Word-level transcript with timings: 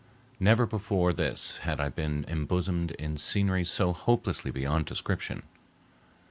Never 0.39 0.65
before 0.65 1.13
this 1.13 1.57
had 1.57 1.79
I 1.79 1.89
been 1.89 2.25
embosomed 2.27 2.89
in 2.97 3.17
scenery 3.17 3.63
so 3.63 3.93
hopelessly 3.93 4.49
beyond 4.49 4.87
description. 4.87 5.43